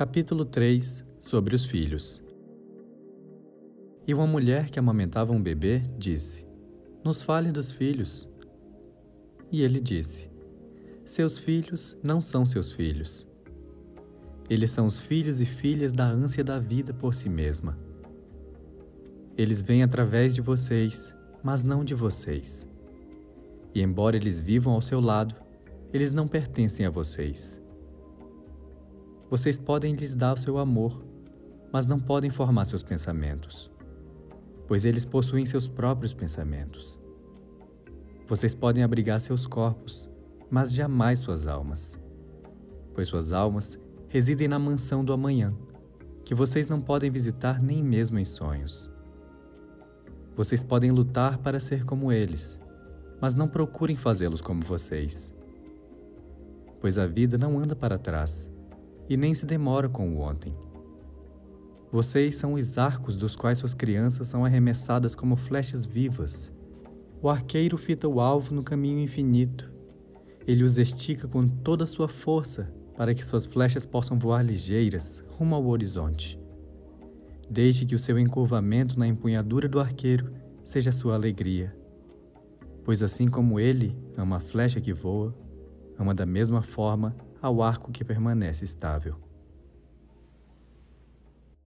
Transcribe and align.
Capítulo 0.00 0.46
3 0.46 1.04
Sobre 1.20 1.54
os 1.54 1.66
filhos 1.66 2.22
E 4.06 4.14
uma 4.14 4.26
mulher 4.26 4.70
que 4.70 4.78
amamentava 4.78 5.30
um 5.30 5.42
bebê 5.42 5.82
disse: 5.98 6.46
Nos 7.04 7.20
fale 7.20 7.52
dos 7.52 7.70
filhos. 7.70 8.26
E 9.52 9.60
ele 9.60 9.78
disse: 9.78 10.30
Seus 11.04 11.36
filhos 11.36 11.98
não 12.02 12.18
são 12.18 12.46
seus 12.46 12.72
filhos. 12.72 13.26
Eles 14.48 14.70
são 14.70 14.86
os 14.86 14.98
filhos 14.98 15.38
e 15.38 15.44
filhas 15.44 15.92
da 15.92 16.06
ânsia 16.06 16.42
da 16.42 16.58
vida 16.58 16.94
por 16.94 17.12
si 17.12 17.28
mesma. 17.28 17.78
Eles 19.36 19.60
vêm 19.60 19.82
através 19.82 20.34
de 20.34 20.40
vocês, 20.40 21.14
mas 21.44 21.62
não 21.62 21.84
de 21.84 21.94
vocês. 21.94 22.66
E 23.74 23.82
embora 23.82 24.16
eles 24.16 24.40
vivam 24.40 24.72
ao 24.72 24.80
seu 24.80 24.98
lado, 24.98 25.34
eles 25.92 26.10
não 26.10 26.26
pertencem 26.26 26.86
a 26.86 26.90
vocês. 26.90 27.60
Vocês 29.30 29.58
podem 29.60 29.94
lhes 29.94 30.14
dar 30.14 30.32
o 30.32 30.36
seu 30.36 30.58
amor, 30.58 31.04
mas 31.72 31.86
não 31.86 32.00
podem 32.00 32.30
formar 32.30 32.64
seus 32.64 32.82
pensamentos, 32.82 33.70
pois 34.66 34.84
eles 34.84 35.04
possuem 35.04 35.46
seus 35.46 35.68
próprios 35.68 36.12
pensamentos. 36.12 36.98
Vocês 38.26 38.54
podem 38.56 38.82
abrigar 38.82 39.20
seus 39.20 39.46
corpos, 39.46 40.08
mas 40.50 40.74
jamais 40.74 41.20
suas 41.20 41.46
almas, 41.46 41.96
pois 42.92 43.06
suas 43.06 43.32
almas 43.32 43.78
residem 44.08 44.48
na 44.48 44.58
mansão 44.58 45.04
do 45.04 45.12
amanhã, 45.12 45.54
que 46.24 46.34
vocês 46.34 46.68
não 46.68 46.80
podem 46.80 47.10
visitar 47.10 47.62
nem 47.62 47.82
mesmo 47.84 48.18
em 48.18 48.24
sonhos. 48.24 48.90
Vocês 50.36 50.64
podem 50.64 50.90
lutar 50.90 51.38
para 51.38 51.60
ser 51.60 51.84
como 51.84 52.10
eles, 52.10 52.58
mas 53.20 53.36
não 53.36 53.46
procurem 53.46 53.96
fazê-los 53.96 54.40
como 54.40 54.62
vocês 54.62 55.32
pois 56.80 56.96
a 56.96 57.06
vida 57.06 57.36
não 57.36 57.58
anda 57.58 57.76
para 57.76 57.98
trás 57.98 58.50
e 59.10 59.16
nem 59.16 59.34
se 59.34 59.44
demora 59.44 59.88
com 59.88 60.08
o 60.14 60.20
ontem. 60.20 60.54
Vocês 61.90 62.36
são 62.36 62.54
os 62.54 62.78
arcos 62.78 63.16
dos 63.16 63.34
quais 63.34 63.58
suas 63.58 63.74
crianças 63.74 64.28
são 64.28 64.44
arremessadas 64.44 65.16
como 65.16 65.34
flechas 65.34 65.84
vivas. 65.84 66.52
O 67.20 67.28
arqueiro 67.28 67.76
fita 67.76 68.06
o 68.06 68.20
alvo 68.20 68.54
no 68.54 68.62
caminho 68.62 69.00
infinito. 69.00 69.68
Ele 70.46 70.62
os 70.62 70.78
estica 70.78 71.26
com 71.26 71.48
toda 71.48 71.82
a 71.82 71.86
sua 71.88 72.06
força 72.06 72.72
para 72.96 73.12
que 73.12 73.24
suas 73.24 73.44
flechas 73.44 73.84
possam 73.84 74.16
voar 74.16 74.44
ligeiras 74.44 75.24
rumo 75.30 75.56
ao 75.56 75.66
horizonte. 75.66 76.38
Deixe 77.50 77.84
que 77.84 77.96
o 77.96 77.98
seu 77.98 78.16
encurvamento 78.16 78.96
na 78.96 79.08
empunhadura 79.08 79.68
do 79.68 79.80
arqueiro 79.80 80.32
seja 80.62 80.92
sua 80.92 81.14
alegria. 81.14 81.74
Pois 82.84 83.02
assim 83.02 83.26
como 83.26 83.58
ele 83.58 83.98
ama 84.16 84.36
a 84.36 84.40
flecha 84.40 84.80
que 84.80 84.92
voa, 84.92 85.34
ama 85.98 86.14
da 86.14 86.24
mesma 86.24 86.62
forma 86.62 87.16
ao 87.40 87.62
arco 87.62 87.90
que 87.90 88.04
permanece 88.04 88.64
estável. 88.64 89.29